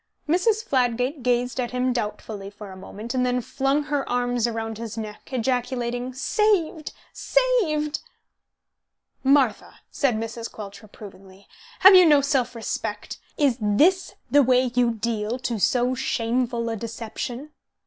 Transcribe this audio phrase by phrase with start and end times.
[0.27, 0.63] Mrs.
[0.65, 4.97] Fladgate gazed at him doubtfully for a moment, and then flung her arms round his
[4.97, 7.99] neck, ejaculating, "Saved, saved!"
[9.23, 10.51] "Martha," said Mrs.
[10.51, 11.45] Quelch, reprovingly,
[11.81, 13.19] "have you no self respect?
[13.37, 17.51] Is this the way you deal to so shameful a deception?"